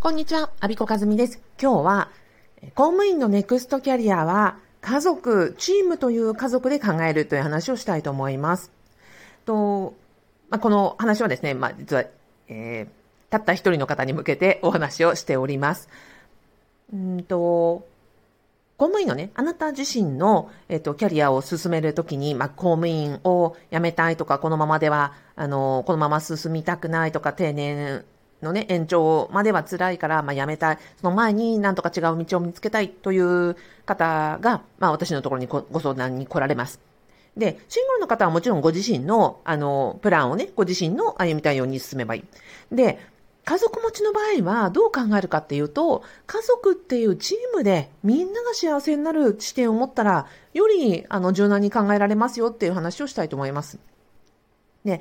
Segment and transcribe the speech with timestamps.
[0.00, 1.42] こんにちは、アビコカズミです。
[1.60, 2.08] 今日は、
[2.76, 8.70] 公務員のネクストキャリアは、家族、チームという家族で考えるという話をしたいと思います。
[9.44, 9.94] と、
[10.50, 12.04] まあ、この話はですね、まあ、実は、
[12.46, 15.88] えー、たった一人の方に向けてお話をしております。
[16.92, 17.84] うんと、
[18.76, 28.04] 公務員のね、あなた自身の、えっ、と、キャリアを進めるときに、まあ、公務員を辞めたいとか、このままでは、あの、このまま進みたくないとか、定年
[28.42, 30.78] のね、延長までは辛いから、まあ、辞めたい。
[31.00, 36.80] その前になんとか違う道を見つけたいという方が、まあ、私のところにご相談に来られます。
[37.36, 42.24] で、シングルの方はもちろんご自身の、あの、プランをね、ご自身の歩みたいように進めばいい。
[42.74, 42.98] で、
[43.44, 53.78] 家族持ちの場合はどう考えるかっていうと、家族っていうチームでみんなが幸せになる視点を持ったら、よりあの柔軟に考えられますよっていう話をしたいと思います。
[54.84, 55.00] で、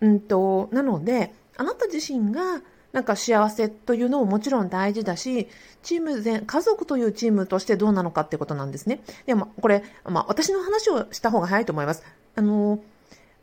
[0.00, 5.48] うんと、なので、あなた自身がなんか幸せというのももちろん大事だし、
[5.82, 9.00] チーム全、家族というチームとしてどうなのかってことなんですね。
[9.26, 12.02] でも、これ、まあ、私の話をした方が早いと思います。
[12.34, 12.80] あの、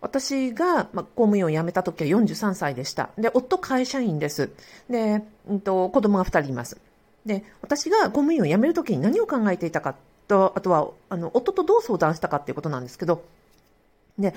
[0.02, 3.10] 私が、まあ、公務員を辞めた時は43歳でした。
[3.18, 4.50] で、夫会社員です。
[4.90, 6.78] で、うんと、子供が2人います。
[7.26, 9.96] で、私が公務員を辞める時に何を考えていたか
[10.28, 13.24] と、あとは、あの、夫とどう相談したかっていうことなんですけど、
[14.20, 14.34] で、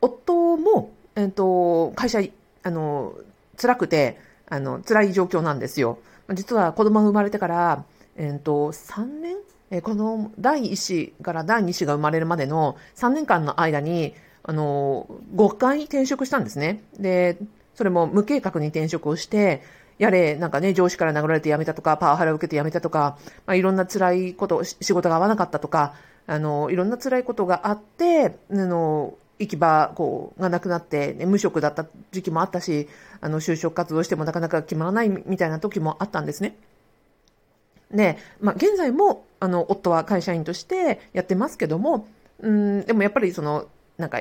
[0.00, 2.20] 夫も、えっ、と、会社、
[2.62, 3.14] あの、
[3.60, 4.18] 辛くて、
[4.50, 5.98] あの、辛い状況なんですよ。
[6.34, 7.84] 実は子供が生まれてから、
[8.16, 9.36] えっ、と、3年？
[9.70, 16.82] えこの第1子から第2子が生まれるまでの3年間の間に、あの、5回転職したんですね。
[16.98, 17.38] で、
[17.74, 19.62] それも無計画に転職をして、
[19.98, 25.94] やれ、なんかね、上司から殴られて辞めたとか、パワハラを受けて辞めたとか、まあ、いろんな辛いこと、仕事が合わなかったとか、
[26.26, 32.88] あの、いろんな辛いことがあって、あの、行き場こうがなくなって、ね、無職だった時期もあったし、
[33.20, 36.56] あの就職活動してもなかなか決まらないみたいな時もあったんですね。
[37.90, 42.06] で、まあ、現在もあの夫は会社員としてやってますけども、
[42.40, 43.66] うん、でもやっぱりその、
[43.98, 44.20] なんか、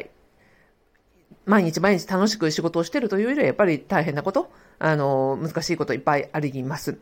[1.46, 6.98] 毎日毎日楽しく仕事をしてるというよりは、やっぱり大変なこと、あの、難しいこといっぱいあります。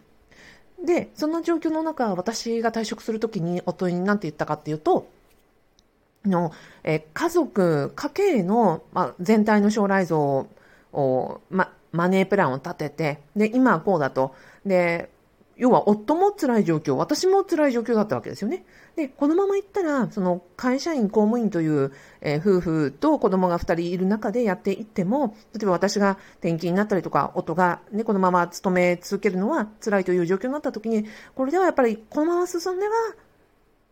[0.84, 5.08] で、そんな状況の中、私が退職するときに夫に何て言ったかっていうと、
[6.26, 6.52] の、
[6.84, 10.48] え家族、家計の、まあ全体の将来像
[10.94, 14.36] を、ま、マネープランを立てて、で、今はこうだと。
[14.66, 15.10] で、
[15.58, 18.64] 要は夫も辛い状況、私も辛い状況だったわけですよね。
[18.96, 21.92] で、このままいったら、その会社員、公務員という、
[22.22, 32.94] えー、夫婦と子供が2人いる中でやっていっても、例えば私が転勤になったりとか、夫がね、このまま勤め続けるのは辛いという状況になった時に、これではやっぱりこのまま進んでは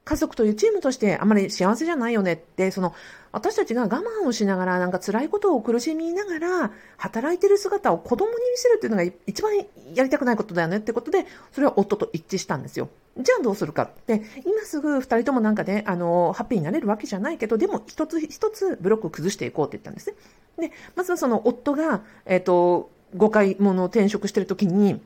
[0.05, 2.93] 家族というチームとしてあまり幸せじゃないよねって、その、
[3.31, 9.57] 私たちが我慢をしながら、なんか辛いことを苦しみながら、働いてる姿を子供に見せるっていうのが一番
[9.95, 12.87] やりたくないことだよねってことで、それは夫と一致したんですよ。
[13.17, 20.11] じゃあどうするかって、今すぐ二人ともなんかね、あの、ハッピーになれるわけじゃないけど、でも一つ一つブロックを崩していこうって言ったんです
[20.59, 20.69] ね。
[20.69, 25.01] で、まずはその夫が、えっ、ー、と、5回もの転職してる時に、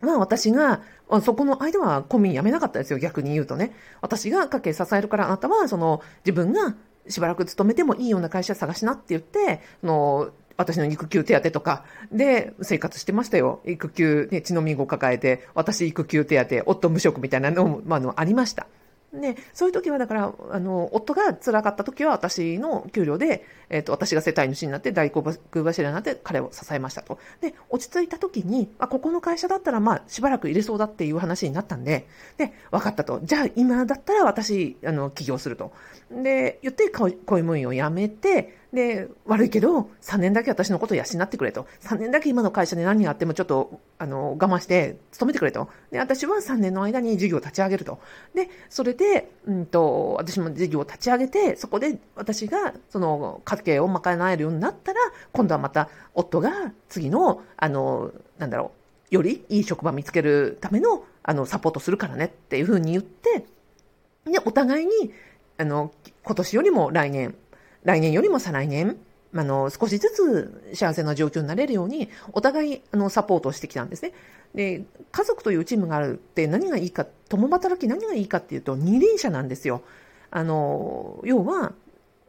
[0.00, 0.82] まあ私が、
[1.22, 3.72] そこの間はコンビニ辞めなかったですよ、逆に言うとね。
[4.00, 6.74] 私が家計支えるからあなたは、その、自分が
[7.08, 13.60] しばらく勤めてもいいような会社探しなって言って、その、私の育休手当とかで生活してましたよ。
[13.66, 18.66] 育休、ね、血のみご抱えて、私育休手当、夫無職みたいなのも、まあ、のありました。
[19.12, 25.24] ね、そういう時はだから、あの、夫が辛かった時は私の給料で、えっ、ー、と、私が世帯主になって大黒
[25.64, 27.18] 柱になって彼を支えましたと。
[27.40, 32.06] で、落ち着いた時に、あ、ここの会社だったらまあしばらく入れそうだっていう話になったんで、
[32.36, 33.20] で、分かったと。
[33.22, 35.72] じゃあ今だったら私、あの、起業すると。
[36.10, 41.66] で、言って公務員を辞めて、で、悪いけど、3年だけ私のことを養ってくれと。
[41.80, 45.70] 3年だけ今の会社で何があってもちょっと、あの、我慢して勤めてくれと。
[45.90, 47.98] で、私は3年の間に事業を立ち上げると。
[48.34, 55.00] で、それで、うんと、私も事業を立ち上げて、そこで私が、その、家計を賄えるようになったら、
[55.32, 58.72] 今度はまた、夫が次の、あの、なんだろ
[59.10, 63.46] う、よりいい職場見つけるための、あの、サポートするからねっていうふうに言って、
[64.26, 65.14] で、お互いに、
[65.56, 65.92] あの、
[66.22, 67.34] 今年よりも来年、
[67.86, 68.96] 来年よりも再来年、
[69.32, 74.12] あの、少しずつ幸せな状況になれるように、お互い、あの、サポートしてきたんですね。
[74.56, 79.82] で、家族というチームがあるって何がいいか、共働き何がいいかっていうと、二輪車なんですよ。
[80.32, 81.74] あの、要は、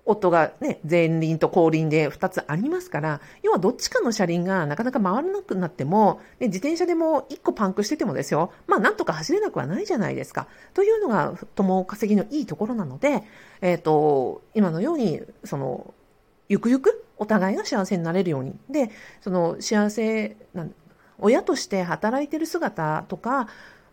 [0.07, 10.47] 夫がね、前輪と後輪で2つありますから、要はどっちかの車輪がなかなか回らなくなっても、ね、自転車でも1個パンクしててもですよ、まあなんとか走れなくはないじゃないですか。
[10.73, 13.23] というのが共稼ぎのいいところなので、
[13.61, 15.93] えっ、ー、と、今のように、その、
[16.47, 18.55] ゆくゆくお互いが幸せになれるように。
[18.69, 18.89] で、
[19.21, 20.65] その幸せ、な
[21.19, 23.49] 親として働いてる姿とか、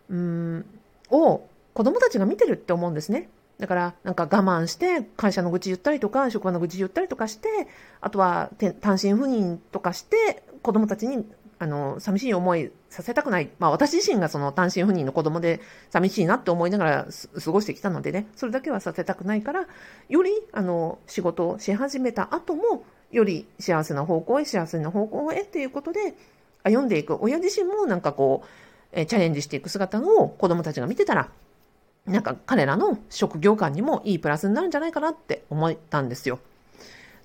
[0.09, 0.65] うん、
[1.09, 1.41] を
[1.73, 3.29] 子供たちが見てるって思うんですね。
[3.59, 7.67] だから、なんか我慢して、会社の愚痴言ったりとか、職場の愚痴言ったりとかして、
[8.01, 11.25] あとは単身赴任とかして、子供たちに、
[11.57, 13.49] あの、寂しい思いさせたくない。
[13.59, 17.07] まあ私自身がその単身赴任の子供で寂しいなって思いながら
[17.43, 19.67] 過ごしてきたのでね、それだけはさせたくないから、
[20.09, 26.15] より、あの、仕事をし始めた後も、より幸せな方向へ、幸せな方向へっていうことで、
[26.63, 27.17] 歩んでいく。
[27.21, 28.43] 親自身もなんかこ
[28.93, 31.29] う、チャレンジしていく姿を子供たちが見てたら、
[32.05, 36.39] なんか彼らの職業観にもいいプラスになるんじゃないかなって思ったんですよ。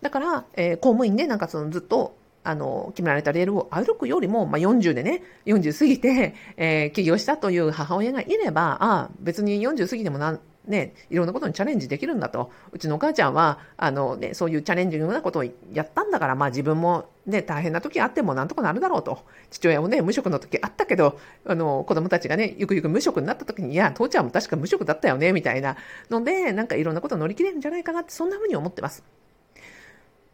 [0.00, 12.50] だから、えー、公務員でなんかそのずっとあの、決められたレールを歩くよりも、まあ、40でね、40過ぎて、えー、起業したという母親がいれば、ああ、別に40過ぎてもな、ね、いろんなことにチャレンジできるんだと。
[12.72, 19.24] うちのお母ちゃんは、あの、ね、そういうチャレンジングなことをやったんだから、まあ自分もね、大変な時あってもなんとかなるだろうと。
[19.50, 25.76] 父親もね、無職の時あったけど、あの、子供たちがね、ゆくゆく無職になった時に、いや、父ちゃんも確か無職だったよね、みたいな
[26.10, 29.02] ので、なんかいろんなことを乗り切れるんじゃないかなって、そんな風に思ってます。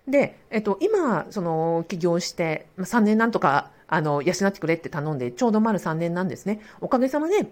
[0.09, 6.61] で、えっと、今、その、起業して、3年なんとか、あの、養ってくれって頼んで、ちょうど丸3年なんですね。
[6.81, 7.47] おかげさまで、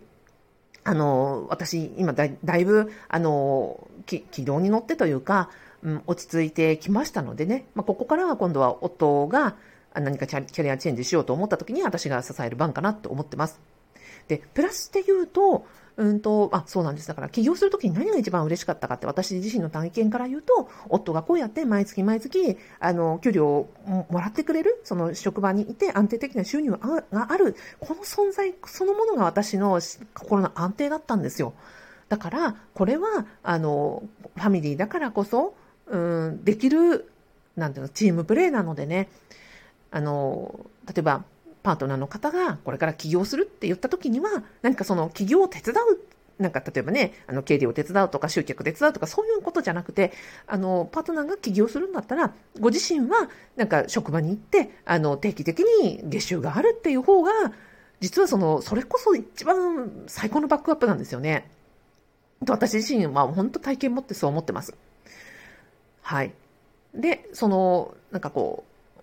[0.85, 5.51] あの、私、今だ、だいぶ、あの、軌道に乗ってというか、
[5.83, 9.57] うん、落ち着いてきましたのでね、まあ、ここからは今度は夫が
[9.95, 13.74] 何かキャリアチェンジしようと思った時に私が支える番かなと思ってます。
[14.29, 15.67] で、プラスって言うと、
[15.97, 17.09] うんと、あ、そうなんです。
[17.09, 26.81] だから、起業するときに何が一番嬉しかったかって、私自身の体験から言うと、夫がこうやって毎月毎月、あの、給料をもらってくれる、その職場にいて安定的な収入が
[27.29, 29.79] ある、この存在そのものが私の
[30.15, 31.55] 心の安定だったんですよ。
[32.09, 34.03] だから、これは、あの、
[34.35, 35.55] ファミリーだからこそ、
[35.87, 37.09] うん、できる、
[37.57, 39.09] なんていうの、チームプレーなのでね、
[39.93, 41.23] あの、例えば、
[41.65, 45.99] パートナーの方がこれから起業するって言った時には、何かその起業を手伝う
[46.39, 50.13] なんか例えばね、あの経理を手伝うとか集客手伝うとかそういうことじゃなくて、
[50.47, 57.33] あの、パートナーが起業するんだったら、ご自身はなんか職場に行って、あの、定期的に月収があるっていう方が、
[58.01, 61.51] 実はその、それこそ一番最高のバックアップなんですよね。
[62.45, 64.75] と私自身は本当体験持ってそう思ってます。
[66.03, 66.35] はい。
[66.95, 69.03] で、その、なんかこう、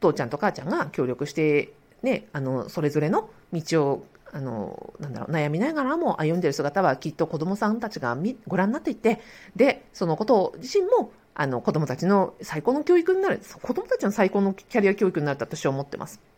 [0.00, 8.16] 父ちゃんと母ちゃんが協力してね、あの、それぞれの道を、あの、なんだろう、悩みながらも歩んでいる姿はきっと子供さんたちが
[8.46, 9.20] ご覧になっていて、
[9.56, 16.31] で、そのことを自身も、あの、子供たちの最高の教育になる、子供たちの最高のキャリア教育になると私は思ってます。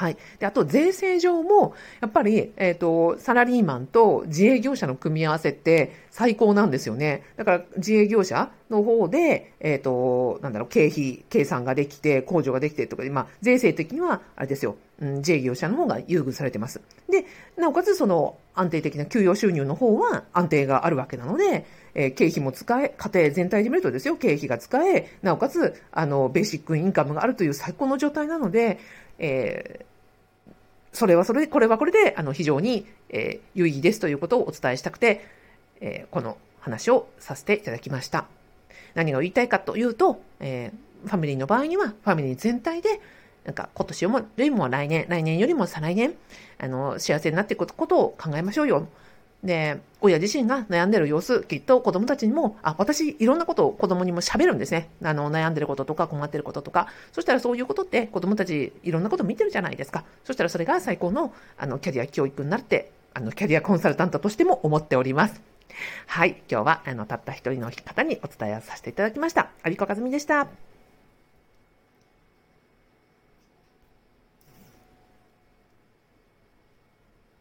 [0.00, 0.16] はい。
[0.38, 7.22] で、あと、税制上も、やっぱり、えっ、ー、と、サラリーマンと自営業者の組み合わせって最高なんですよね。
[7.36, 16.80] だから、自営業者の方で、えっ、ー、と、なんだろう、経費、計算ができて、控除ができてとか、まあ、税制的には、あれですよ、うん、自営業者の方が優遇されてます。
[17.10, 17.26] で、
[17.58, 28.78] なおかつ、その、安定的な給与収入の方は安定があるわけなので、えー、経費も使え、家庭全体で見るとですよ、経費が使え、なおかつ、あの、ベーシックインカムがあるという最高の状態なので、
[29.18, 29.84] え、
[30.92, 35.24] それはそれで、これはこれで、あの、非常に、えー、有意義ですということをお伝えしたくて、
[35.80, 38.26] えー、この話をさせていただきました。
[38.94, 43.00] 何が言いたいかというと、えー、ファミリーの場合には、ファミリー全体で、
[43.44, 46.14] なんか今年よりも来年、来年よりも再来年、
[46.58, 48.86] あの、幸せになっていくことを考えましょうよ。
[49.42, 54.90] で、親自身が悩んでる様子、きっと子供たちにも、あ、私いろんなことを子供にも喋るんですね。
[55.02, 56.88] あの、悩んでることとか困ってることとか。
[57.12, 60.04] そしたらそういうことって子供たちいろんなこと見てるじゃないですか。
[60.24, 65.40] そしたらそれが最高の、あの、キャリア教育になって、あの、キャリアコンサルタントとしても思っております。
[66.06, 66.42] はい。
[66.50, 69.50] 今日は、あの、たった一人の方にお伝えさせていただきました。
[69.64, 70.48] 有子和美でした。